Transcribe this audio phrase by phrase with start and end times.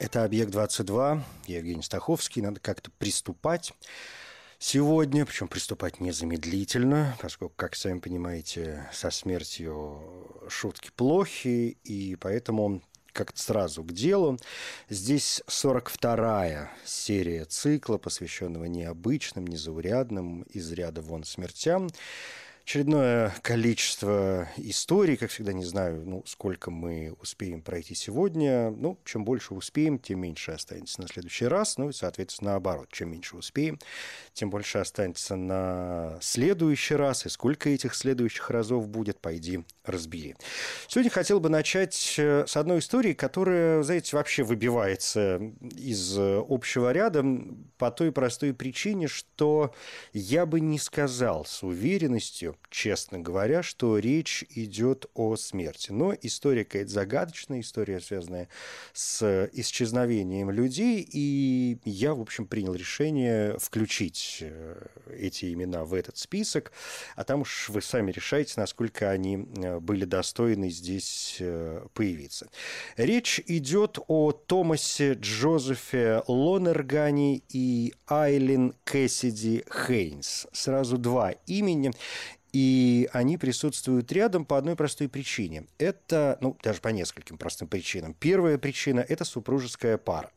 [0.00, 2.40] Это «Объект-22», Евгений Стаховский.
[2.40, 3.74] Надо как-то приступать
[4.58, 10.00] сегодня, причем приступать незамедлительно, поскольку, как сами понимаете, со смертью
[10.48, 12.80] шутки плохи, и поэтому
[13.12, 14.38] как-то сразу к делу.
[14.88, 21.90] Здесь 42-я серия цикла, посвященного необычным, незаурядным, из ряда вон смертям
[22.70, 25.16] очередное количество историй.
[25.16, 28.70] Как всегда, не знаю, ну, сколько мы успеем пройти сегодня.
[28.70, 31.78] Ну, чем больше успеем, тем меньше останется на следующий раз.
[31.78, 32.86] Ну и, соответственно, наоборот.
[32.92, 33.80] Чем меньше успеем,
[34.34, 37.26] тем больше останется на следующий раз.
[37.26, 40.36] И сколько этих следующих разов будет, пойди разбери.
[40.86, 47.24] Сегодня хотел бы начать э, с одной истории, которая, знаете, вообще выбивается из общего ряда
[47.78, 49.74] по той простой причине, что
[50.12, 55.90] я бы не сказал с уверенностью, честно говоря, что речь идет о смерти.
[55.90, 58.48] Но история какая-то загадочная, история, связанная
[58.92, 66.16] с исчезновением людей, и я, в общем, принял решение включить э, эти имена в этот
[66.16, 66.72] список,
[67.16, 72.48] а там уж вы сами решаете, насколько они э, были достойны здесь э, появиться.
[72.96, 80.46] Речь идет о Томасе Джозефе Лонергане и Айлин Кэссиди Хейнс.
[80.52, 81.92] Сразу два имени.
[82.52, 85.64] И они присутствуют рядом по одной простой причине.
[85.78, 88.14] Это, ну, даже по нескольким простым причинам.
[88.18, 90.30] Первая причина– это супружеская пара.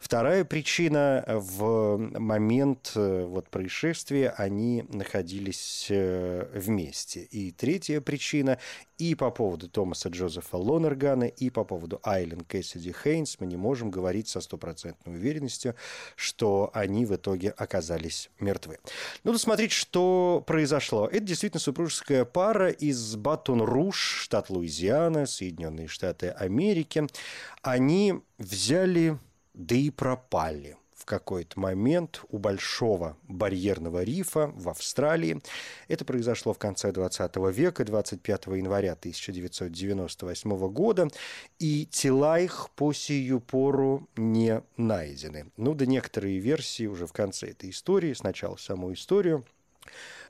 [0.00, 7.22] Вторая причина– в момент э, вот, происшествия они находились э, вместе.
[7.30, 8.58] И третья причина–
[9.02, 13.90] и по поводу Томаса Джозефа Лонергана, и по поводу Айлен Кэссиди Хейнс мы не можем
[13.90, 15.74] говорить со стопроцентной уверенностью,
[16.14, 18.78] что они в итоге оказались мертвы.
[19.24, 21.08] Ну, смотреть, что произошло.
[21.08, 27.06] Это действительно супружеская пара из Батон-Руш, штат Луизиана, Соединенные Штаты Америки.
[27.62, 29.18] Они взяли
[29.54, 35.42] да и пропали в какой-то момент у большого барьерного рифа в Австралии.
[35.88, 41.08] Это произошло в конце 20 века, 25 января 1998 года,
[41.58, 45.46] и тела их по сию пору не найдены.
[45.56, 49.44] Ну да некоторые версии уже в конце этой истории, сначала саму историю,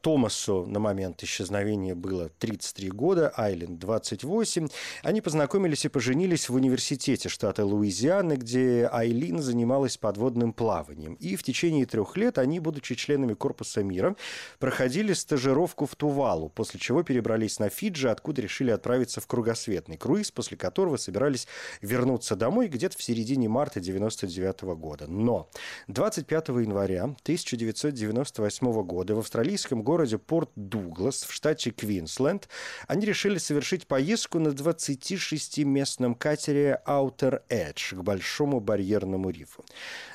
[0.02, 4.68] Томасу на момент исчезновения было 33 года, Айлен 28.
[5.04, 11.14] Они познакомились и поженились в университете штата Луизианы, где Айлин занималась подводным плаванием.
[11.14, 14.16] И в течение трех лет они, будучи членами Корпуса мира,
[14.58, 20.32] проходили стажировку в Тувалу, после чего перебрались на Фиджи, откуда решили отправиться в кругосветный круиз,
[20.32, 21.46] после которого собирались
[21.80, 25.06] вернуться домой где-то в середине марта 1999 года.
[25.06, 25.48] Но
[25.86, 32.48] 25 января 1998 года в австралийском городе городе Порт Дуглас в штате Квинсленд
[32.88, 39.62] они решили совершить поездку на 26-местном катере Outer Edge к Большому барьерному рифу.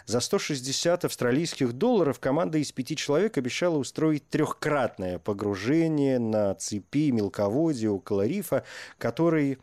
[0.07, 7.91] За 160 австралийских долларов команда из пяти человек обещала устроить трехкратное погружение на цепи мелководья
[7.91, 8.63] около рифа,
[8.97, 9.59] который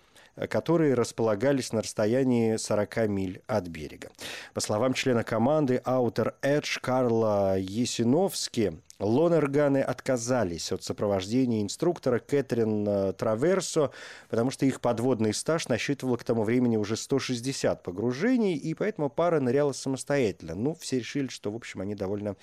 [0.49, 4.11] которые располагались на расстоянии 40 миль от берега.
[4.53, 13.13] По словам члена команды Outer Edge Карла Есиновски, Лонерганы отказались от сопровождения инструктора Кэтрин э,
[13.13, 13.91] Траверсо,
[14.31, 19.41] потому что их подводный стаж насчитывал к тому времени уже 160 погружений, и поэтому пара
[19.41, 20.55] ныряла самостоятельно.
[20.55, 22.37] Ну, все решили, что, в общем, они довольно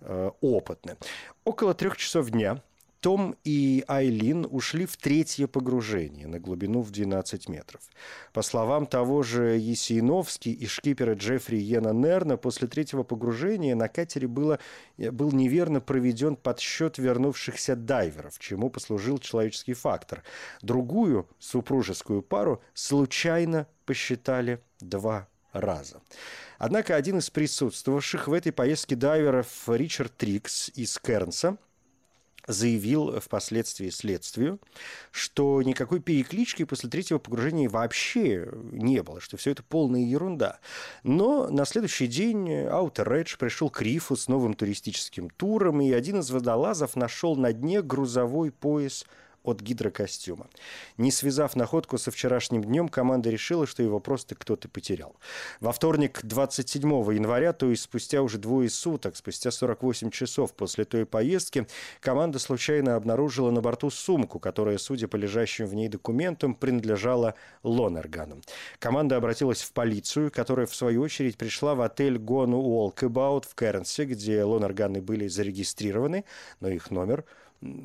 [0.00, 0.96] э, опытны.
[1.44, 2.62] Около трех часов дня
[3.00, 7.80] том и Айлин ушли в третье погружение на глубину в 12 метров.
[8.32, 14.28] По словам того же Есиновски и шкипера Джеффри Йена Нерна, после третьего погружения на катере
[14.28, 14.58] было,
[14.98, 20.22] был неверно проведен подсчет вернувшихся дайверов, чему послужил человеческий фактор.
[20.62, 26.00] Другую супружескую пару случайно посчитали два раза.
[26.58, 31.56] Однако один из присутствовавших в этой поездке дайверов Ричард Трикс из Кернса–
[32.50, 34.60] заявил впоследствии следствию,
[35.10, 40.60] что никакой переклички после третьего погружения вообще не было, что все это полная ерунда.
[41.02, 46.20] Но на следующий день Outer Edge пришел к рифу с новым туристическим туром, и один
[46.20, 49.04] из водолазов нашел на дне грузовой пояс
[49.42, 50.48] от гидрокостюма.
[50.98, 55.16] Не связав находку со вчерашним днем, команда решила, что его просто кто-то потерял.
[55.60, 61.06] Во вторник, 27 января, то есть спустя уже двое суток, спустя 48 часов после той
[61.06, 61.66] поездки,
[62.00, 68.40] команда случайно обнаружила на борту сумку, которая, судя по лежащим в ней документам, принадлежала Лонергану.
[68.78, 74.04] Команда обратилась в полицию, которая, в свою очередь, пришла в отель Гон Уолкэбаут в Кернсе,
[74.04, 76.24] где Лонерганы были зарегистрированы,
[76.60, 77.24] но их номер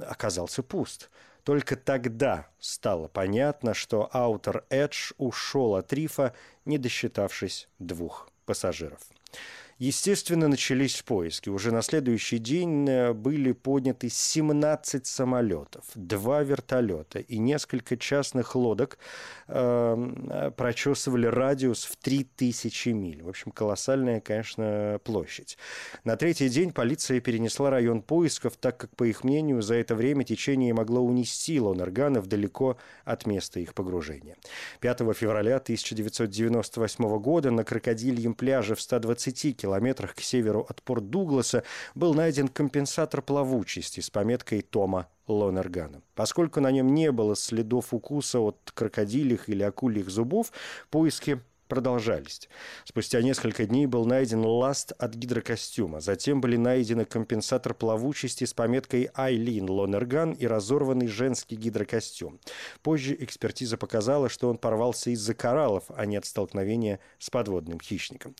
[0.08, 1.10] оказался пуст.
[1.46, 6.34] Только тогда стало понятно, что Аутер Эдж ушел от рифа,
[6.66, 9.00] не досчитавшись двух пассажиров.
[9.78, 11.50] Естественно, начались поиски.
[11.50, 18.98] Уже на следующий день э, были подняты 17 самолетов, два вертолета и несколько частных лодок
[19.50, 23.22] э, прочесывали радиус в 3000 миль.
[23.22, 25.58] В общем, колоссальная, конечно, площадь.
[26.06, 30.24] На третий день полиция перенесла район поисков, так как, по их мнению, за это время
[30.24, 34.38] течение могло унести Лонерганов далеко от места их погружения.
[34.80, 41.10] 5 февраля 1998 года на Крокодильем пляже в 120 километрах километрах к северу от порт
[41.10, 41.64] Дугласа
[41.96, 46.04] был найден компенсатор плавучести с пометкой Тома Лонергана.
[46.14, 50.52] Поскольку на нем не было следов укуса от крокодилих или акульих зубов,
[50.92, 52.50] поиски продолжались.
[52.84, 56.02] Спустя несколько дней был найден ласт от гидрокостюма.
[56.02, 62.40] Затем были найдены компенсатор плавучести с пометкой «Айлин Лонерган» и разорванный женский гидрокостюм.
[62.82, 68.36] Позже экспертиза показала, что он порвался из-за кораллов, а не от столкновения с подводным хищником.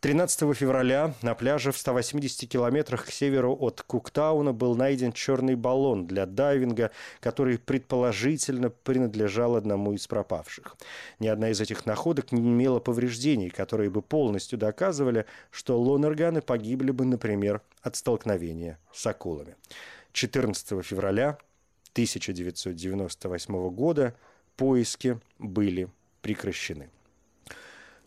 [0.00, 6.06] 13 февраля на пляже в 180 километрах к северу от Куктауна был найден черный баллон
[6.06, 6.90] для дайвинга,
[7.20, 10.76] который предположительно принадлежал одному из пропавших.
[11.18, 16.90] Ни одна из этих находок не имела повреждений, которые бы полностью доказывали, что лонерганы погибли
[16.90, 19.54] бы, например, от столкновения с акулами.
[20.12, 21.38] 14 февраля
[21.92, 24.14] 1998 года
[24.56, 25.88] поиски были
[26.22, 26.90] прекращены.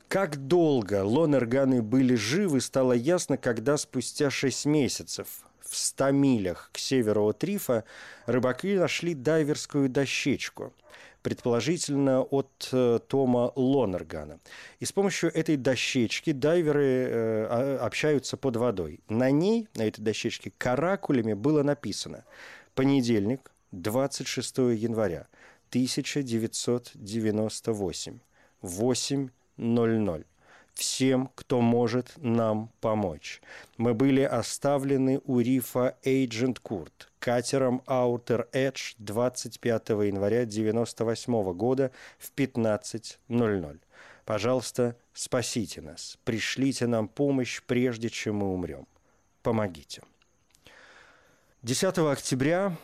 [0.09, 5.27] Как долго лонерганы были живы, стало ясно, когда спустя 6 месяцев
[5.61, 7.85] в 100 милях к северу от рифа
[8.25, 10.73] рыбаки нашли дайверскую дощечку–
[11.21, 14.39] предположительно от э, Тома Лонергана.
[14.79, 19.01] И с помощью этой дощечки дайверы э, общаются под водой.
[19.09, 22.23] На ней, на этой дощечке, каракулями было написано
[22.75, 25.27] «Понедельник, 26 января
[25.69, 28.19] 1998,
[28.61, 30.25] 8.00
[30.79, 33.41] всем, кто может нам помочь.
[33.77, 42.31] Мы были оставлены у рифа Agent Курт катером Outer Edge 25 января 1998 года в
[42.33, 43.79] 15.00.
[44.25, 48.87] Пожалуйста, спасите нас, пришлите нам помощь, прежде чем мы умрем.
[49.43, 50.01] Помогите.
[51.63, 52.77] 10 октября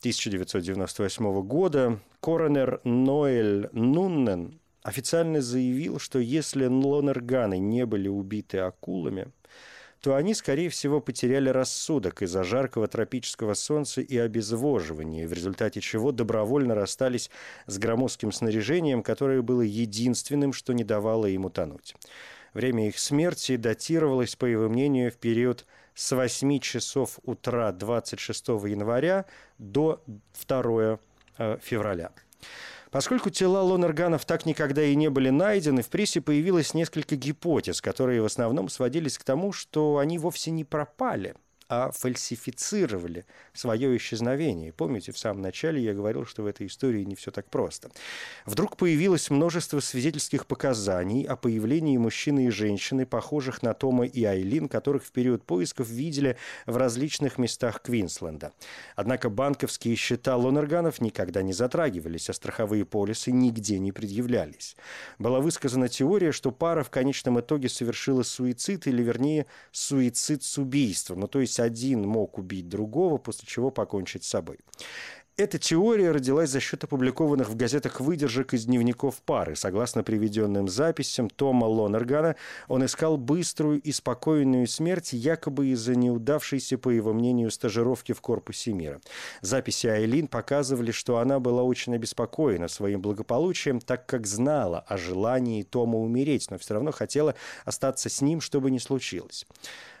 [0.00, 9.28] 1998 года коронер Ноэль Нуннен официально заявил, что если лонерганы не были убиты акулами,
[10.00, 16.12] то они, скорее всего, потеряли рассудок из-за жаркого тропического солнца и обезвоживания, в результате чего
[16.12, 17.30] добровольно расстались
[17.66, 21.94] с громоздким снаряжением, которое было единственным, что не давало им утонуть.
[22.52, 25.64] Время их смерти датировалось, по его мнению, в период
[25.94, 29.24] с 8 часов утра 26 января
[29.56, 30.04] до
[30.46, 30.98] 2
[31.38, 32.12] э, февраля.
[32.94, 38.22] Поскольку тела лонерганов так никогда и не были найдены, в прессе появилось несколько гипотез, которые
[38.22, 41.34] в основном сводились к тому, что они вовсе не пропали–
[41.68, 44.72] а фальсифицировали свое исчезновение.
[44.72, 47.90] Помните, в самом начале я говорил, что в этой истории не все так просто.
[48.44, 54.68] Вдруг появилось множество свидетельских показаний о появлении мужчины и женщины, похожих на Тома и Айлин,
[54.68, 58.52] которых в период поисков видели в различных местах Квинсленда.
[58.96, 64.76] Однако банковские счета Лонерганов никогда не затрагивались, а страховые полисы нигде не предъявлялись.
[65.18, 71.20] Была высказана теория, что пара в конечном итоге совершила суицид, или вернее суицид с убийством,
[71.20, 74.58] ну то есть один мог убить другого, после чего покончить с собой.
[75.36, 79.56] Эта теория родилась за счет опубликованных в газетах выдержек из дневников пары.
[79.56, 82.36] Согласно приведенным записям Тома Лонергана,
[82.68, 88.74] он искал быструю и спокойную смерть якобы из-за неудавшейся, по его мнению, стажировки в корпусе
[88.74, 89.00] мира.
[89.40, 95.64] Записи Айлин показывали, что она была очень обеспокоена своим благополучием, так как знала о желании
[95.64, 99.46] Тома умереть, но все равно хотела остаться с ним, чтобы не случилось.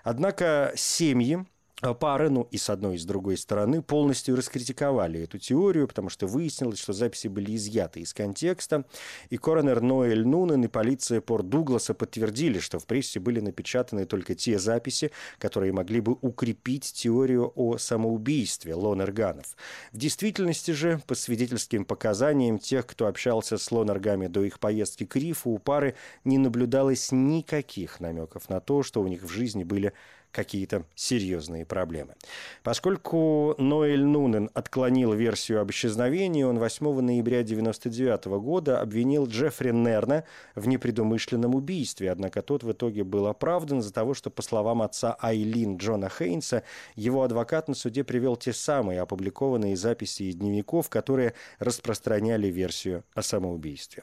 [0.04, 1.44] Однако семьи
[1.92, 6.26] пары, ну и с одной и с другой стороны, полностью раскритиковали эту теорию, потому что
[6.26, 8.84] выяснилось, что записи были изъяты из контекста,
[9.28, 14.34] и коронер Ноэль Нунен и полиция Порт Дугласа подтвердили, что в прессе были напечатаны только
[14.34, 19.56] те записи, которые могли бы укрепить теорию о самоубийстве Лонерганов.
[19.92, 25.16] В действительности же, по свидетельским показаниям тех, кто общался с Лонергами до их поездки к
[25.16, 29.92] Рифу, у пары не наблюдалось никаких намеков на то, что у них в жизни были
[30.34, 32.14] какие-то серьезные проблемы.
[32.62, 40.24] Поскольку Ноэль Нунен отклонил версию об исчезновении, он 8 ноября 1999 года обвинил Джеффри Нерна
[40.54, 45.16] в непредумышленном убийстве, однако тот в итоге был оправдан за того, что, по словам отца
[45.20, 46.64] Айлин Джона Хейнса,
[46.96, 53.22] его адвокат на суде привел те самые опубликованные записи из дневников, которые распространяли версию о
[53.22, 54.02] самоубийстве.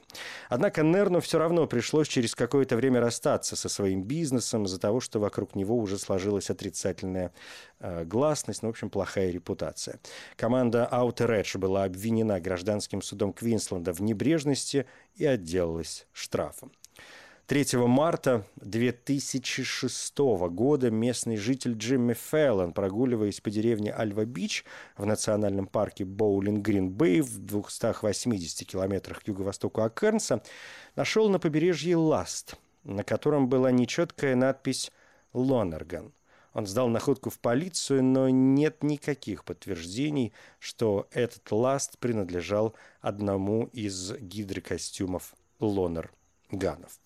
[0.50, 5.20] Однако Нерну все равно пришлось через какое-то время расстаться со своим бизнесом из-за того, что
[5.20, 7.32] вокруг него уже сложилось сложилась отрицательная
[7.80, 10.00] э, гласность, ну, в общем, плохая репутация.
[10.36, 14.86] Команда Outer Edge была обвинена гражданским судом Квинсленда в небрежности
[15.16, 16.72] и отделалась штрафом.
[17.48, 24.64] 3 марта 2006 года местный житель Джимми Феллон, прогуливаясь по деревне Альва-Бич
[24.96, 30.44] в национальном парке Боулинг-Грин-Бэй в 280 километрах к юго-востоку от Кэрнса,
[30.96, 34.92] нашел на побережье ласт, на котором была нечеткая надпись
[35.34, 36.14] Лонерган.
[36.54, 44.14] Он сдал находку в полицию, но нет никаких подтверждений, что этот ласт принадлежал одному из
[44.18, 47.00] гидрокостюмов Лонерганов.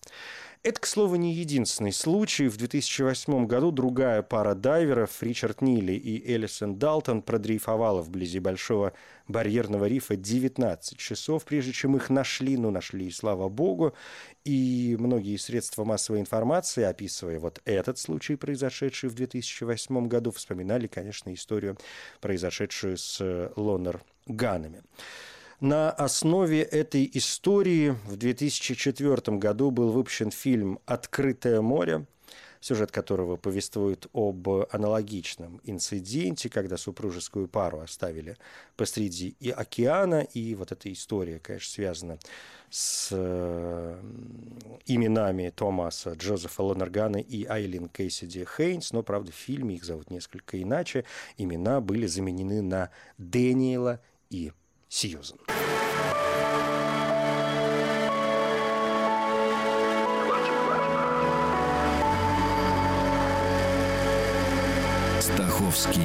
[0.66, 2.48] Это, к слову, не единственный случай.
[2.48, 8.92] В 2008 году другая пара дайверов, Ричард Нилли и Элисон Далтон, продрейфовала вблизи Большого
[9.28, 12.56] барьерного рифа 19 часов, прежде чем их нашли.
[12.56, 13.94] Ну, нашли, слава богу.
[14.44, 21.32] И многие средства массовой информации, описывая вот этот случай, произошедший в 2008 году, вспоминали, конечно,
[21.32, 21.78] историю,
[22.20, 24.82] произошедшую с Лонер Ганами.
[25.60, 32.04] На основе этой истории в 2004 году был выпущен фильм «Открытое море»,
[32.60, 38.36] сюжет которого повествует об аналогичном инциденте, когда супружескую пару оставили
[38.76, 42.18] посреди и океана, и вот эта история, конечно, связана
[42.68, 44.02] с э,
[44.84, 50.60] именами Томаса Джозефа Лонергана и Айлин Кейсиди Хейнс, но, правда, в фильме их зовут несколько
[50.60, 51.04] иначе.
[51.38, 54.52] Имена были заменены на Дэниела и
[54.88, 55.36] Сьюзен.
[65.20, 66.00] Стаховский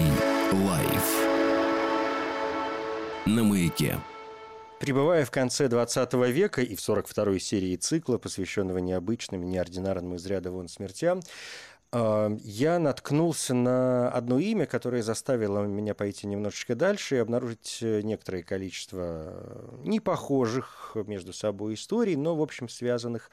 [0.52, 1.32] лайф
[3.26, 4.00] на маяке.
[4.80, 10.50] Прибывая в конце 20 века и в 42-й серии цикла, посвященного необычным, неординарным из ряда
[10.50, 11.22] вон смертям,
[11.94, 18.44] я наткнулся на одно имя, которое заставило меня пойти немножечко дальше и обнаружить э, некоторое
[18.44, 23.30] количество э, непохожих между собой историй, но, в общем, связанных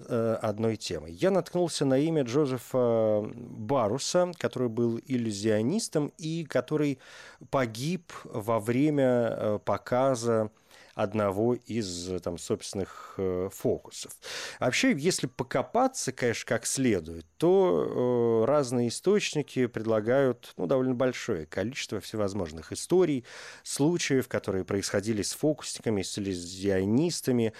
[0.00, 1.12] э, одной темой.
[1.12, 6.98] Я наткнулся на имя Джозефа Баруса, который был иллюзионистом и который
[7.50, 10.50] погиб во время показа
[10.94, 14.12] одного из там, собственных э, фокусов.
[14.60, 22.00] Вообще, если покопаться, конечно, как следует, то э, разные источники предлагают ну, довольно большое количество
[22.00, 23.24] всевозможных историй,
[23.62, 27.52] случаев, которые происходили с фокусниками, с иллюзионистами,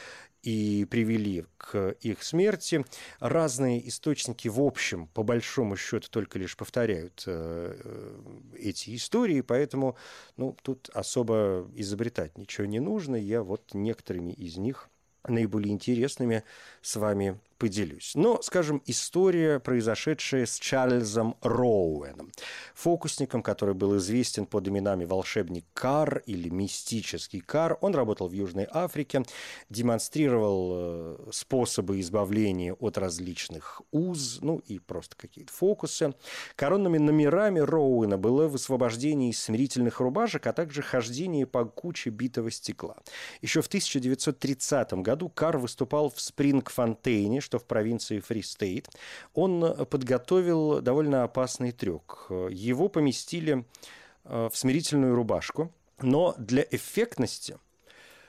[0.43, 2.85] и привели к их смерти.
[3.21, 9.97] Разные источники, в общем, по большому счету, только лишь повторяют э, э, эти истории, поэтому
[10.37, 13.17] ну, тут особо изобретать ничего не нужно.
[13.17, 14.89] Я вот некоторыми из них
[15.29, 16.43] наиболее интересными
[16.81, 18.16] с вами поделюсь.
[18.16, 22.33] Но, скажем, история, произошедшая с Чарльзом Роуэном,
[22.75, 27.78] фокусником, который был известен под именами волшебник Кар или мистический Кар.
[27.81, 29.23] Он работал в Южной Африке,
[29.71, 36.14] демонстрировал э, способы избавления от различных уз, ну и просто какие-то фокусы.
[36.57, 42.97] Коронными номерами Роуэна было высвобождение из смирительных рубашек, а также хождение по куче битого стекла.
[43.40, 48.89] Еще в 1930 году Кар выступал в Спринг-Фонтейне, что в провинции Фри-Стейт,
[49.35, 52.29] он подготовил довольно опасный трюк.
[52.31, 53.67] Его поместили
[54.25, 57.59] э, в смирительную рубашку, но для эффектности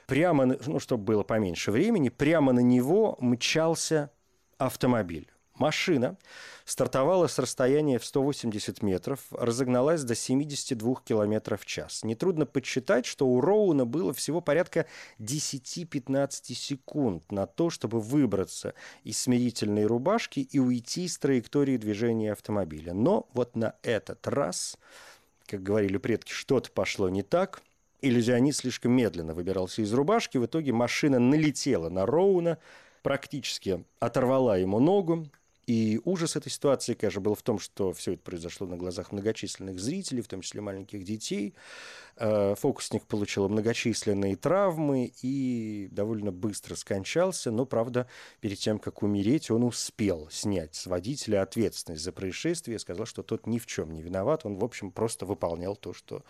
[0.08, 4.12] прямо, ну, чтобы было поменьше времени, прямо на него мчался
[4.58, 5.33] автомобиль.
[5.58, 6.18] Машина
[6.66, 12.04] стартовала с расстояния в 180 метров, разогналась до 72 км в час.
[12.04, 14.88] Нетрудно подсчитать, что у Роуна было всего порядка
[15.20, 22.94] 10-15 секунд на то, чтобы выбраться из смирительной рубашки и уйти с траектории движения автомобиля.
[22.94, 24.78] Но вот на этот раз,
[25.46, 27.62] как говорили предки, что-то пошло не так–
[28.04, 30.38] иллюзионист слишком медленно выбирался из рубашки.
[30.38, 32.58] В итоге машина налетела на Роуна,
[33.02, 35.28] практически оторвала ему ногу.
[35.66, 39.80] И ужас этой ситуации, конечно, был в том, что все это произошло на глазах многочисленных
[39.80, 41.54] зрителей, в том числе маленьких детей.
[42.18, 48.08] Э, фокусник получил многочисленные травмы и довольно быстро скончался, но, правда,
[48.42, 53.48] перед тем, как умереть, он успел снять с водителя ответственность за происшествие, сказал, что тот
[53.48, 56.24] ни в чем не виноват, он, в общем, просто выполнял то, что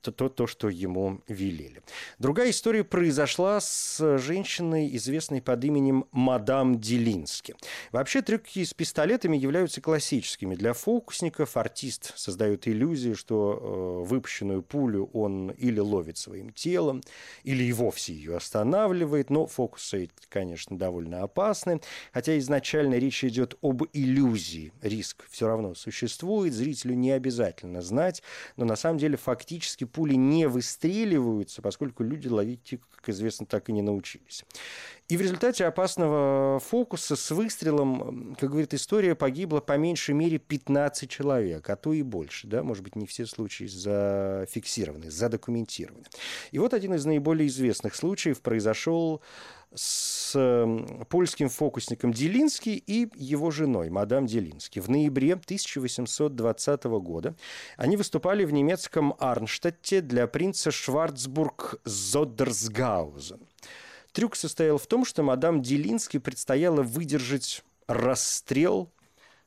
[0.00, 1.82] то, то, то, что ему велели.
[2.18, 7.54] Другая история произошла с женщиной, известной под именем Мадам Делински.
[7.90, 10.54] Вообще трюки с пистолетами являются классическими.
[10.54, 17.02] Для фокусников артист создает иллюзию, что э, выпущенную пулю он или ловит своим телом,
[17.42, 19.30] или и вовсе ее останавливает.
[19.30, 21.80] Но фокусы, конечно, довольно опасны.
[22.12, 24.72] Хотя изначально речь идет об иллюзии.
[24.82, 28.22] Риск все равно существует, зрителю не обязательно знать,
[28.56, 33.68] но на самом деле фактически пули не выстреливаются, поскольку люди ловить их, как известно, так
[33.68, 34.44] и не научились.
[35.08, 41.10] И в результате опасного фокуса с выстрелом, как говорит история, погибло по меньшей мере 15
[41.10, 42.46] человек, а то и больше.
[42.46, 42.62] Да?
[42.62, 46.06] Может быть, не все случаи зафиксированы, задокументированы.
[46.52, 49.20] И вот один из наиболее известных случаев произошел
[49.74, 50.32] с
[51.10, 54.78] польским фокусником Делински и его женой, мадам Делински.
[54.78, 57.36] В ноябре 1820 года
[57.76, 63.40] они выступали в немецком Арнштадте для принца Шварцбург-Зоддерсгаузен.
[64.14, 68.92] Трюк состоял в том, что мадам Делински предстояло выдержать расстрел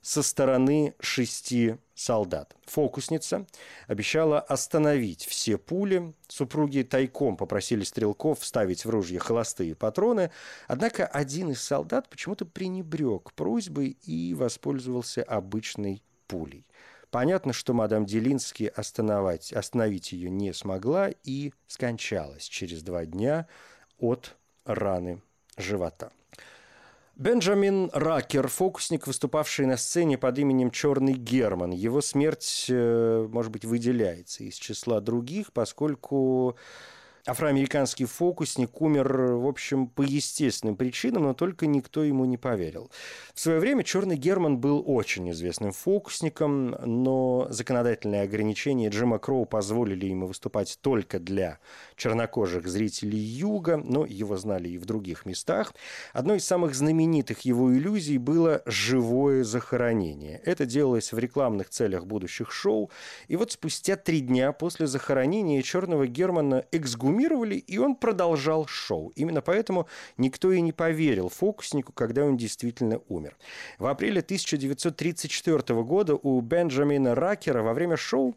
[0.02, 2.54] со стороны шести солдат.
[2.66, 3.48] Фокусница
[3.88, 6.14] обещала остановить все пули.
[6.28, 10.32] Супруги тайком попросили стрелков вставить в ружье холостые патроны.
[10.68, 16.68] Однако один из солдат почему-то пренебрег просьбой и воспользовался обычной пулей.
[17.10, 23.48] Понятно, что мадам Делински остановить, остановить ее не смогла и скончалась через два дня
[23.98, 24.36] от
[24.68, 25.22] раны
[25.58, 26.12] живота.
[27.16, 31.72] Бенджамин Ракер, фокусник, выступавший на сцене под именем Черный Герман.
[31.72, 36.58] Его смерть, э, может быть, выделяется из числа других, поскольку
[37.28, 42.90] афроамериканский фокусник умер, в общем, по естественным причинам, но только никто ему не поверил.
[43.34, 50.06] В свое время Черный Герман был очень известным фокусником, но законодательные ограничения Джима Кроу позволили
[50.06, 51.60] ему выступать только для
[51.98, 55.74] чернокожих зрителей Юга, но его знали и в других местах.
[56.14, 60.42] Одной из самых знаменитых его иллюзий было живое захоронение.
[60.46, 62.90] Это делалось в рекламных целях будущих шоу,
[63.28, 69.12] и вот спустя три дня после захоронения Черного Германа эксгумировали эксгумировали, и он продолжал шоу.
[69.16, 73.38] Именно поэтому никто и не поверил фокуснику, когда он действительно умер.
[73.80, 78.36] В апреле 1934 года у Бенджамина Ракера во время шоу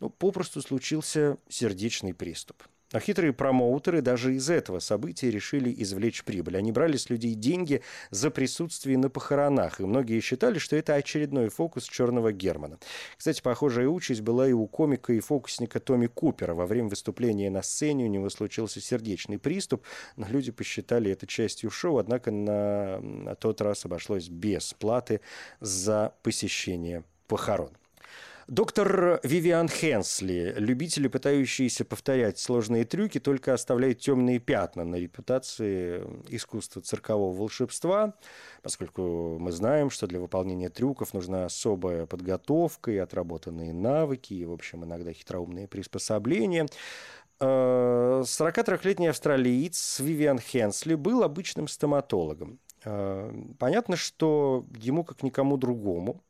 [0.00, 2.62] ну, попросту случился сердечный приступ.
[2.92, 6.56] А хитрые промоутеры даже из этого события решили извлечь прибыль.
[6.56, 11.50] Они брали с людей деньги за присутствие на похоронах, и многие считали, что это очередной
[11.50, 12.78] фокус черного Германа.
[13.16, 16.54] Кстати, похожая участь была и у комика и фокусника Томми Купера.
[16.54, 19.84] Во время выступления на сцене у него случился сердечный приступ,
[20.16, 25.20] но люди посчитали это частью шоу, однако на, на тот раз обошлось без платы
[25.60, 27.70] за посещение похорон.
[28.50, 36.82] Доктор Вивиан Хенсли, любители, пытающиеся повторять сложные трюки, только оставляет темные пятна на репутации искусства
[36.82, 38.14] циркового волшебства,
[38.62, 44.50] поскольку мы знаем, что для выполнения трюков нужна особая подготовка и отработанные навыки, и, в
[44.50, 46.66] общем, иногда хитроумные приспособления.
[47.38, 52.58] 43-летний э, австралиец Вивиан Хенсли был обычным стоматологом.
[52.84, 56.24] Э, понятно, что ему, как никому другому,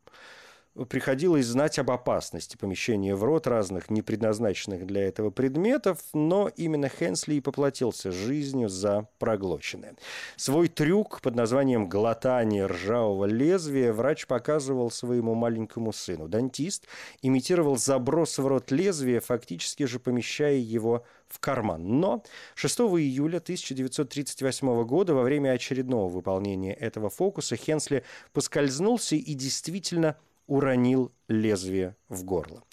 [0.89, 7.35] приходилось знать об опасности помещения в рот разных непредназначенных для этого предметов, но именно Хенсли
[7.35, 9.97] и поплатился жизнью за проглоченное.
[10.37, 16.29] Свой трюк под названием «глотание ржавого лезвия» врач показывал своему маленькому сыну.
[16.29, 16.87] Дантист
[17.23, 22.01] имитировал заброс в рот лезвия, фактически же помещая его в карман.
[22.01, 30.17] Но 6 июля 1938 года во время очередного выполнения этого фокуса Хенсли поскользнулся и действительно
[30.51, 32.65] уронил лезвие в горло.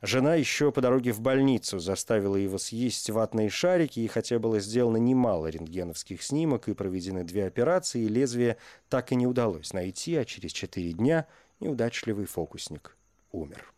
[0.00, 4.96] Жена еще по дороге в больницу заставила его съесть ватные шарики, и хотя было сделано
[4.96, 8.56] немало рентгеновских снимок и проведены две операции, лезвие
[8.88, 11.26] так и не удалось найти, а через четыре дня
[11.60, 12.96] неудачливый фокусник
[13.30, 13.74] умер.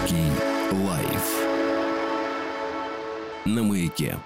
[0.00, 0.30] Стаховский
[0.86, 1.46] лайф
[3.44, 4.18] на маяке.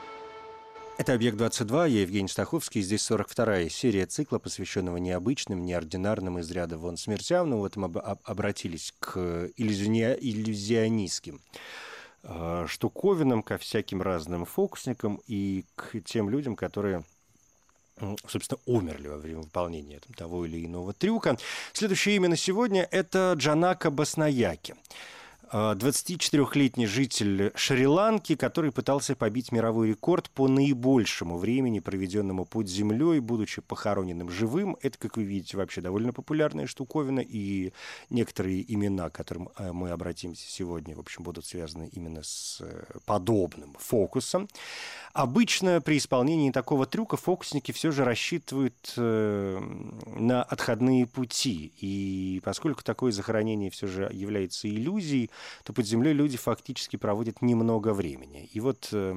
[0.99, 2.81] Это «Объект-22», я Евгений Стаховский.
[2.81, 7.51] Здесь 42-я серия цикла, посвященного необычным, неординарным из ряда вон смертям.
[7.51, 10.17] Ну, вот мы об- обратились к иллюзиони...
[10.21, 11.41] иллюзионистским
[12.23, 17.03] э, штуковинам, ко всяким разным фокусникам и к тем людям, которые
[18.29, 21.37] собственно, умерли во время выполнения того или иного трюка.
[21.73, 24.75] Следующее имя на сегодня– это Джанака Баснаяки.
[25.55, 33.61] 24-летний житель Шри-Ланки, который пытался побить мировой рекорд по наибольшему времени, проведенному под землей, будучи
[33.61, 34.77] похороненным живым.
[34.83, 37.73] Это, как вы видите, вообще довольно популярная штуковина, и
[38.11, 42.85] некоторые имена, к которым э, мы обратимся сегодня, в общем, будут связаны именно с э,
[43.07, 44.49] подобным фокусом.
[45.13, 49.61] Обычно при исполнении такого трюка фокусники все же рассчитывают э,
[50.17, 51.73] на отходные пути.
[51.81, 55.31] И поскольку такое захоронение все же является иллюзией,
[55.65, 58.49] то под землей люди фактически проводят немного времени.
[58.53, 59.13] И вот э,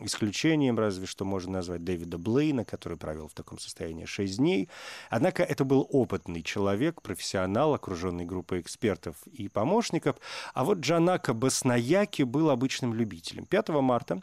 [0.00, 4.68] исключением разве что можно назвать Дэвида Блейна, который провел в таком состоянии 6 дней.
[5.10, 10.16] Однако это был опытный человек, профессионал, окруженный группой экспертов и помощников.
[10.54, 13.46] А вот Джанака Баснаяки был обычным любителем.
[13.46, 14.20] 5 марта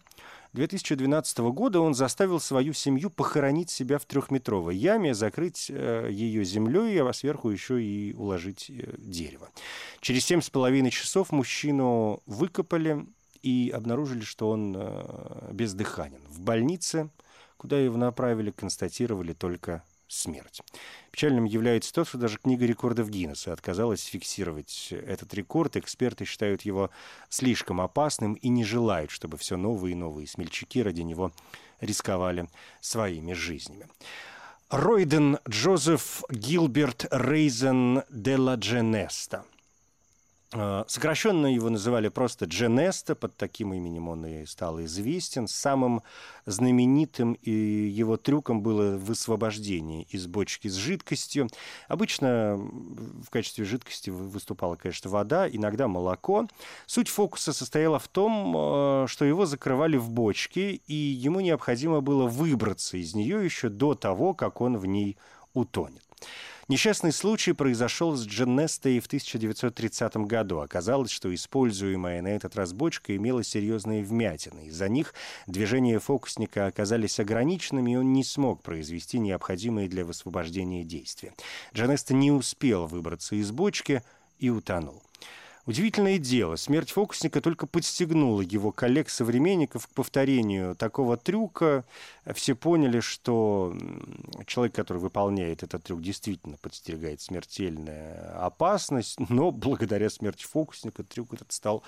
[0.53, 7.01] 2012 года он заставил свою семью похоронить себя в трехметровой яме, закрыть э, ее землей,
[7.01, 9.49] а сверху еще и уложить э, дерево.
[10.01, 13.05] Через семь с половиной часов мужчину выкопали
[13.43, 16.21] и обнаружили, что он э, бездыханен.
[16.29, 17.09] В больнице,
[17.57, 20.61] куда его направили, констатировали только смерть.
[21.11, 25.77] Печальным является то, что даже книга рекордов Гиннесса отказалась фиксировать этот рекорд.
[25.77, 26.89] Эксперты считают его
[27.29, 31.31] слишком опасным и не желают, чтобы все новые и новые смельчаки ради него
[31.79, 32.49] рисковали
[32.81, 33.87] своими жизнями.
[34.69, 39.45] Ройден Джозеф Гилберт Рейзен де ла Дженеста–
[40.51, 45.47] сокращенно его называли просто Дженеста, под таким именем он и стал известен.
[45.47, 46.01] Самым
[46.45, 51.49] знаменитым его трюком было высвобождение из бочки с жидкостью.
[51.87, 56.47] Обычно в качестве жидкости выступала, конечно, вода, иногда молоко.
[56.87, 62.27] Суть фокуса состояла в том, э, что его закрывали в бочке, и ему необходимо было
[62.27, 65.17] выбраться из нее еще до того, как он в ней
[65.53, 66.03] утонет.
[66.69, 70.59] Несчастный случай произошел с Дженнестой в 1930 году.
[70.59, 74.67] Оказалось, что используемая на этот раз бочка имела серьезные вмятины.
[74.67, 75.15] Из-за них
[75.47, 81.33] движения фокусника оказались ограниченными, и он не смог произвести необходимые для высвобождения действия.
[81.73, 84.03] Джанеста не успел выбраться из бочки
[84.37, 85.01] и утонул.
[85.69, 91.85] Удивительное дело, смерть фокусника только подстегнула его коллег-современников к повторению такого трюка.
[92.33, 93.77] Все поняли, что
[94.47, 101.51] человек, который выполняет этот трюк, действительно подстерегает смертельная опасность, но благодаря смерти фокусника трюк этот
[101.51, 101.83] стал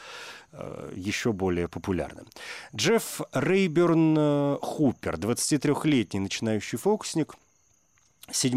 [0.52, 2.28] э, еще более популярным.
[2.76, 7.34] Джефф Рейберн э, Хупер, 23-летний начинающий фокусник,
[8.30, 8.56] 7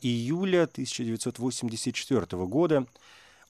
[0.00, 2.86] июля 1984 года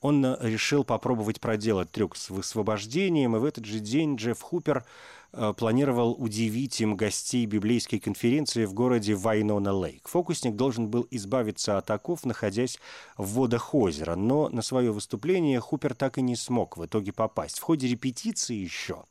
[0.04, 4.84] он э, решил попробовать проделать трюк с высвобождением, и в этот же день Джефф Хупер
[5.32, 10.06] э, планировал удивить им гостей библейской конференции в городе Вайнона-Лейк.
[10.06, 12.78] Фокусник должен был избавиться от оков, находясь
[13.16, 17.58] в водах озера, но на свое выступление Хупер так и не смог в итоге попасть.
[17.58, 19.04] В ходе репетиции еще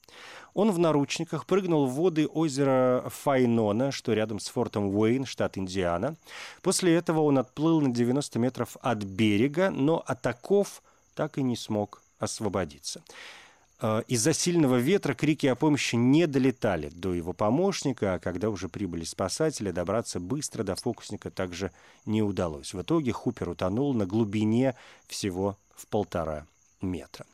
[0.53, 6.15] он в наручниках прыгнул в воды озера Файнона, что рядом с фортом Уэйн, штат Индиана.
[6.61, 10.81] После этого он отплыл на 90 метров от берега, но от оков
[11.15, 13.01] так и не смог освободиться.
[13.81, 18.69] Э, из-за сильного ветра крики о помощи не долетали до его помощника, а когда уже
[18.69, 21.71] прибыли спасатели, добраться быстро до фокусника также
[22.05, 22.73] не удалось.
[22.73, 24.75] В итоге Хупер утонул на глубине
[25.07, 26.45] всего в полтора
[26.81, 27.25] метра.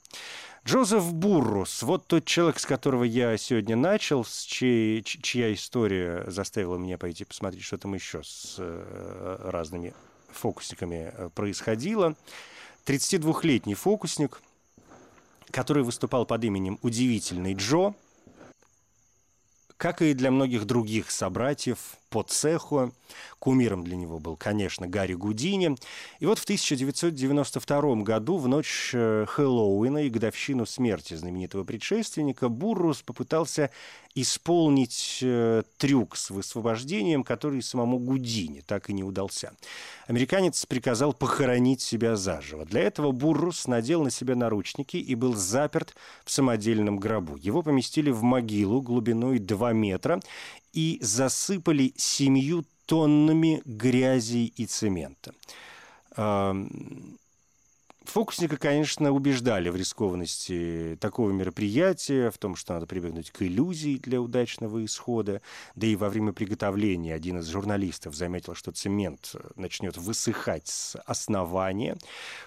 [0.65, 6.77] Джозеф Буррус, вот тот человек, с которого я сегодня начал, с чьей, чья история заставила
[6.77, 9.93] меня пойти посмотреть, что там еще с э, разными
[10.31, 12.15] фокусниками э, происходило.
[12.85, 14.41] 32-летний фокусник,
[15.49, 17.93] который выступал под именем «Удивительный Джо»,
[19.77, 22.91] как и для многих других собратьев, по цеху.
[23.39, 25.75] Кумиром для него был, конечно, Гарри Гудини.
[26.19, 33.01] И вот в 1992 году, в ночь э, Хэллоуина и годовщину смерти знаменитого предшественника, Буррус
[33.01, 33.71] попытался
[34.15, 39.53] исполнить э, трюк с высвобождением, который самому Гудини так и не удался.
[40.07, 42.65] Американец приказал похоронить себя заживо.
[42.65, 45.95] Для этого Буррус надел на себя наручники и был заперт
[46.25, 47.37] в самодельном гробу.
[47.37, 50.19] Его поместили в могилу глубиной 2 метра
[50.73, 55.34] и засыпали семью тоннами грязи и цемента.
[58.09, 64.19] Фокусника, конечно, убеждали в рискованности такого мероприятия, в том, что надо прибегнуть к иллюзии для
[64.19, 65.43] удачного исхода.
[65.75, 71.97] Да и во время приготовления один из журналистов заметил, что цемент начнет высыхать с основания.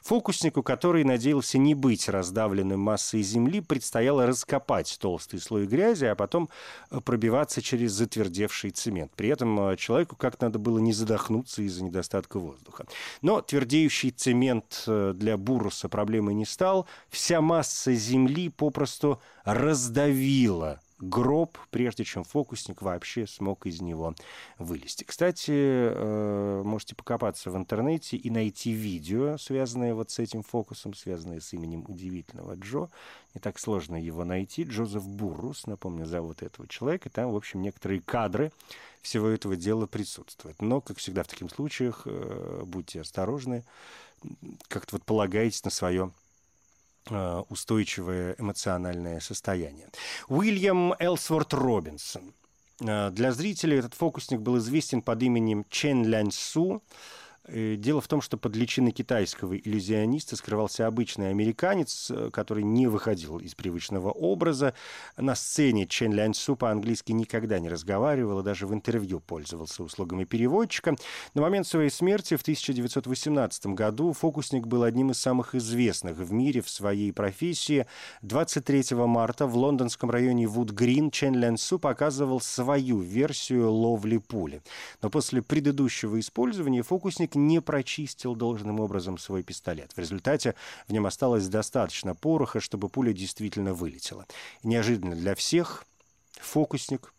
[0.02, 6.48] Фокуснику, который надеялся не быть раздавленным массой земли, предстояло раскопать толстый слой грязи, а потом
[7.04, 9.12] пробиваться через затвердевший цемент.
[9.14, 12.84] При этом э, человеку как надо было не задохнуться из-за недостатка воздуха.
[13.20, 21.58] Но твердеющий цемент э, для Буруса проблемой не стал, вся масса земли попросту раздавила гроб,
[21.70, 24.14] прежде чем фокусник вообще смог из него
[24.58, 25.04] вылезти.
[25.04, 31.40] Кстати, э, можете покопаться в интернете и найти видео, связанное вот с этим фокусом, связанное
[31.40, 32.88] с именем удивительного Джо.
[33.34, 34.62] Не так сложно его найти.
[34.62, 37.10] Джозеф Буррус, напомню, зовут этого человека.
[37.10, 38.52] Там, в общем, некоторые кадры
[39.02, 40.62] всего этого дела присутствуют.
[40.62, 43.64] Но, как всегда в таких случаях, э, будьте осторожны
[44.68, 46.10] как-то вот полагаетесь на свое
[47.10, 49.88] э, устойчивое эмоциональное состояние.
[50.28, 52.32] Уильям Элсворт Робинсон.
[52.80, 56.82] Э, для зрителей этот фокусник был известен под именем Чен Лянь Су.
[57.44, 62.86] Э, дело в том, что под личиной китайского иллюзиониста скрывался обычный американец, э, который не
[62.86, 64.74] выходил из привычного образа.
[65.16, 70.24] На сцене Чен Лянь Су по-английски никогда не разговаривал и даже в интервью пользовался услугами
[70.24, 70.94] переводчика.
[71.34, 76.60] На момент своей смерти в 1918 году фокусник был одним из самых известных в мире
[76.62, 77.86] в своей профессии.
[78.22, 84.62] 23 марта в лондонском районе Вуд-Грин Чен Лянь Су показывал свою версию ловли пули.
[85.02, 89.92] Но после предыдущего использования фокусник Противник не прочистил должным образом свой пистолет.
[89.92, 90.54] В результате
[90.88, 94.26] в нем осталось достаточно пороха, чтобы пуля действительно вылетела.
[94.62, 95.84] Неожиданно для всех
[96.40, 97.12] фокусник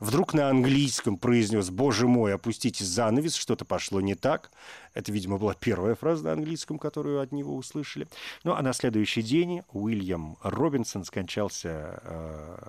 [0.00, 4.50] вдруг на английском произнес «Боже мой, опустите занавес, что-то пошло не так».
[4.94, 8.06] Это, видимо, была первая фраза на английском, которую от него услышали.
[8.44, 12.66] Ну, а на следующий день Уильям Робинсон скончался э,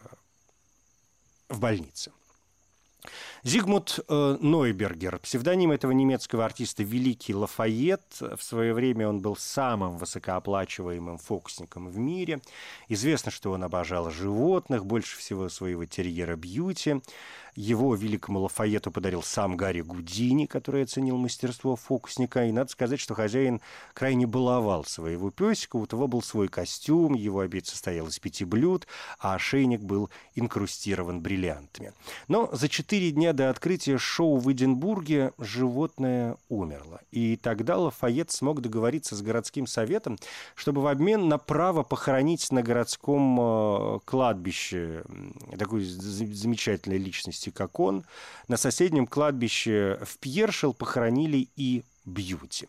[1.50, 2.12] в больнице.
[3.44, 8.02] Зигмунд э, Нойбергер, псевдоним этого немецкого артиста Великий Лафайет.
[8.20, 12.42] В свое время он был самым высокооплачиваемым фокусником в мире.
[12.88, 17.02] Известно, что он обожал животных, больше всего своего терьера Бьюти.
[17.56, 22.46] Его великому Лафаету подарил сам Гарри Гудини, который оценил мастерство фокусника.
[22.46, 23.60] И надо сказать, что хозяин
[23.94, 25.76] крайне баловал своего песика.
[25.76, 28.88] У того был свой костюм, его обед состоял из пяти блюд,
[29.20, 31.94] а ошейник был инкрустирован бриллиантами.
[32.30, 37.00] Но за четыре дня до открытия шоу в Эдинбурге животное умерло.
[37.10, 40.18] И тогда Лафайет смог договориться с городским советом,
[40.56, 45.06] чтобы в обмен на право похоронить на городском э, кладбище
[45.58, 48.04] такой замечательной личности, как он,
[48.50, 52.68] на соседнем кладбище в Пьершел похоронили и Бьюти.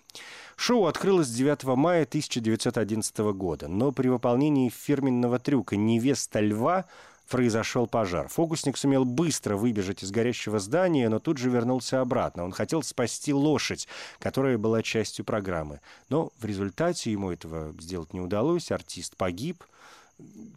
[0.55, 6.85] Шоу открылось 9 мая 1911 года, но при выполнении фирменного трюка «Невеста льва»
[7.29, 8.29] произошел пожар.
[8.29, 12.45] Фокусник сумел быстро выбежать из горящего здания, но тут же вернулся обратно.
[12.45, 15.81] Он хотел спасти лошадь, которая была частью программы.
[16.09, 18.71] Но в результате ему этого сделать не удалось.
[18.71, 19.65] Артист погиб,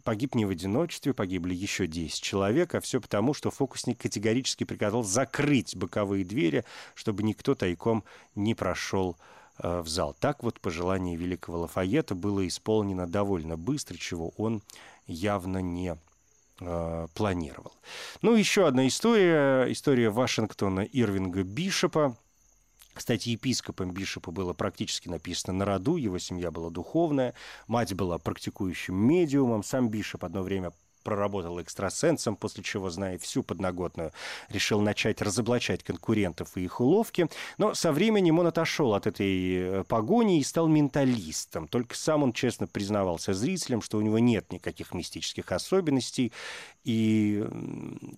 [0.04, 5.02] погиб не в одиночестве, погибли еще 10 человек, а все потому, что фокусник категорически приказал
[5.02, 9.16] закрыть боковые двери, чтобы никто тайком не прошел
[9.58, 10.14] э, в зал.
[10.20, 14.62] Так вот пожелание великого Лафайета было исполнено довольно быстро, чего он
[15.06, 15.96] явно не
[16.60, 17.72] э, планировал.
[18.22, 22.16] Ну, еще одна история, история Вашингтона Ирвинга Бишопа,
[22.96, 27.34] кстати, епископом Бишопа было практически написано на роду, его семья была духовная,
[27.66, 30.72] мать была практикующим медиумом, сам Бишоп одно время
[31.06, 34.10] проработал экстрасенсом, после чего, зная всю подноготную,
[34.48, 37.28] решил начать разоблачать конкурентов и их уловки.
[37.58, 41.68] Но со временем он отошел от этой э, погони и стал менталистом.
[41.68, 46.32] Только сам он честно признавался зрителям, что у него нет никаких мистических особенностей,
[46.82, 47.44] и,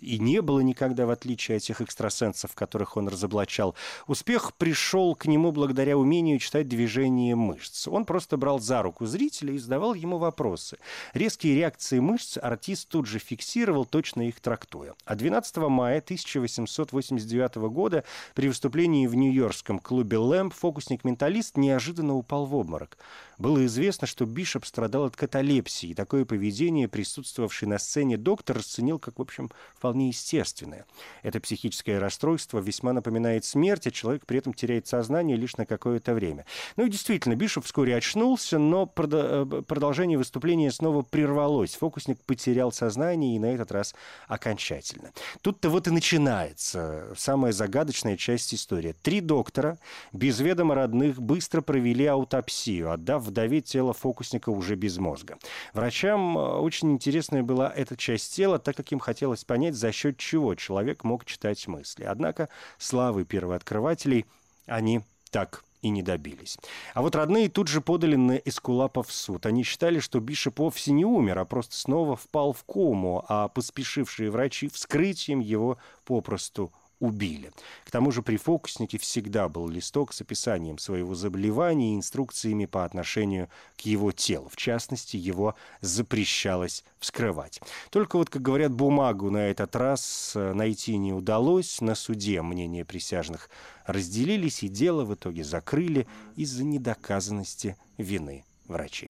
[0.00, 3.74] и не было никогда, в отличие от тех экстрасенсов, которых он разоблачал.
[4.06, 7.86] Успех пришел к нему благодаря умению читать движения мышц.
[7.86, 10.78] Он просто брал за руку зрителя и задавал ему вопросы.
[11.12, 14.94] Резкие реакции мышц артист журналист тут же фиксировал, точно их трактуя.
[15.04, 22.54] А 12 мая 1889 года при выступлении в нью-йоркском клубе «Лэмп» фокусник-менталист неожиданно упал в
[22.54, 22.98] обморок.
[23.38, 28.98] Было известно, что Бишоп страдал от каталепсии, и такое поведение присутствовавший на сцене доктор расценил
[28.98, 30.86] как, в общем, вполне естественное.
[31.22, 36.14] Это психическое расстройство весьма напоминает смерть, а человек при этом теряет сознание лишь на какое-то
[36.14, 36.46] время.
[36.76, 41.76] Ну и действительно, Бишоп вскоре очнулся, но э, продолжение выступления снова прервалось.
[41.76, 43.94] Фокусник потерял сознание и на этот раз
[44.26, 45.12] окончательно.
[45.42, 48.94] Тут-то вот и начинается самая загадочная часть истории.
[49.02, 49.78] Три доктора
[50.12, 55.38] без ведома родных быстро провели аутопсию, отдав вдове тело фокусника уже без мозга.
[55.72, 60.16] Врачам э, очень интересная была эта часть тела, так как им хотелось понять, за счет
[60.18, 62.04] чего человек мог читать мысли.
[62.04, 64.26] Однако славы первооткрывателей
[64.66, 66.58] они так и не добились.
[66.94, 69.46] А вот родные тут же подали на Эскулапа в суд.
[69.46, 74.30] Они считали, что Бишоп вовсе не умер, а просто снова впал в кому, а поспешившие
[74.30, 77.52] врачи вскрытием его попросту убили.
[77.84, 82.84] К тому же при фокуснике всегда был листок с описанием своего заболевания и инструкциями по
[82.84, 84.48] отношению к его телу.
[84.48, 87.60] В частности, его запрещалось вскрывать.
[87.90, 91.80] Только вот, как говорят, бумагу на этот раз э, найти не удалось.
[91.80, 93.50] На суде мнения присяжных
[93.86, 96.06] разделились, и дело в итоге закрыли
[96.36, 99.08] из-за недоказанности вины врачей.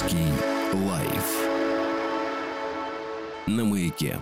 [0.00, 0.32] Московский
[0.74, 1.48] лайф
[3.48, 4.20] на маяке.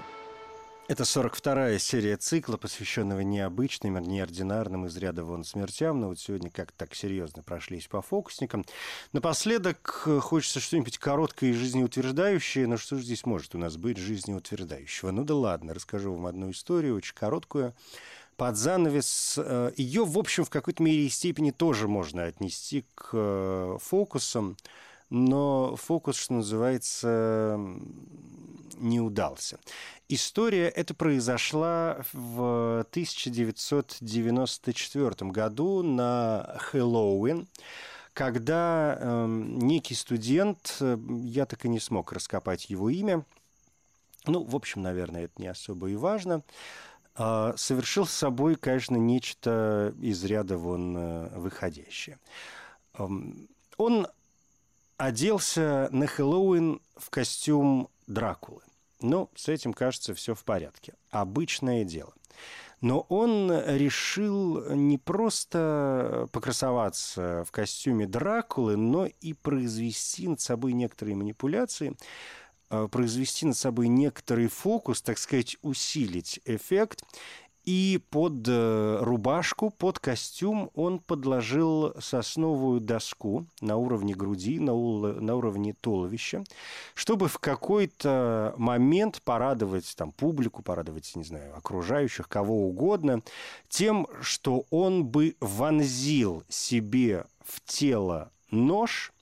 [0.88, 6.00] Это 42-я серия цикла, посвященного необычным, неординарным, из ряда вон смертям.
[6.00, 8.64] Но вот сегодня как так серьезно прошлись по фокусникам.
[9.12, 12.66] Напоследок э, хочется что-нибудь короткое и жизнеутверждающее.
[12.66, 15.10] Но что же здесь может у нас быть жизнеутверждающего?
[15.10, 17.74] Ну да ладно, расскажу вам одну историю, очень короткую
[18.38, 19.34] под занавес.
[19.36, 24.56] Э, Ее, в общем, в какой-то мере и степени тоже можно отнести к э, фокусам
[25.10, 27.58] но фокус, что называется,
[28.76, 29.58] не удался.
[30.08, 37.48] История эта произошла в 1994 году на Хэллоуин,
[38.12, 43.24] когда э, некий студент, я так и не смог раскопать его имя,
[44.26, 46.42] ну, в общем, наверное, это не особо и важно,
[47.16, 52.18] э, совершил с собой, конечно, нечто из ряда вон э, выходящее.
[52.94, 53.06] Э,
[53.76, 54.08] он
[54.96, 58.62] оделся на Хэллоуин в костюм Дракулы.
[59.00, 60.94] Ну, с этим, кажется, все в порядке.
[61.10, 62.14] Обычное дело.
[62.80, 71.16] Но он решил не просто покрасоваться в костюме Дракулы, но и произвести над собой некоторые
[71.16, 71.96] манипуляции,
[72.70, 77.02] э, произвести над собой некоторый фокус, так сказать, усилить эффект
[77.66, 85.34] и под э, рубашку, под костюм он подложил сосновую доску на уровне груди, на, на
[85.34, 86.44] уровне туловища,
[86.94, 93.22] чтобы в какой-то момент порадовать там, публику, порадовать, не знаю, окружающих, кого угодно,
[93.68, 99.12] тем, что он бы вонзил себе в тело нож,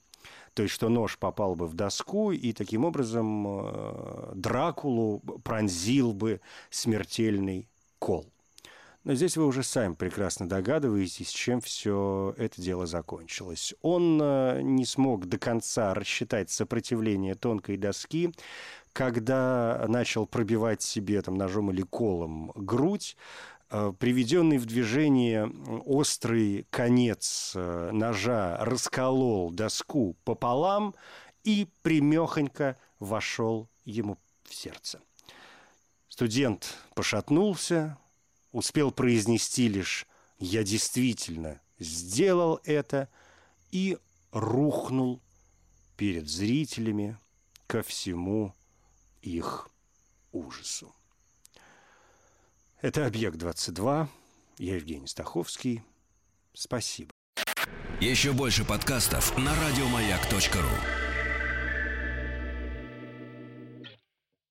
[0.53, 6.43] то есть что нож попал бы в доску, и таким образом э, Дракулу пронзил бы
[6.69, 8.27] смертельный кол.
[9.05, 13.75] Но здесь вы уже сами прекрасно догадываетесь, чем все это дело закончилось.
[13.83, 18.33] Он э, не смог до конца рассчитать сопротивление тонкой доски,
[18.95, 23.19] когда начал пробивать себе там, ножом или колом грудь,
[23.71, 25.53] э, приведенный в движение
[25.85, 30.95] острый конец э, ножа расколол доску пополам
[31.43, 34.99] и примехонько вошел ему в сердце.
[36.09, 37.99] Студент пошатнулся,
[38.55, 40.07] успел произнести лишь
[40.39, 43.09] «я действительно сделал это»
[43.73, 43.99] и
[44.31, 45.21] рухнул
[45.97, 47.19] перед зрителями
[47.67, 48.55] ко всему
[49.23, 49.69] их
[50.31, 50.95] ужасу.
[52.81, 54.09] Это «Объект-22».
[54.59, 55.83] Я Евгений Стаховский.
[56.53, 57.11] Спасибо.
[58.01, 61.04] Еще больше подкастов на радиомаяк.ру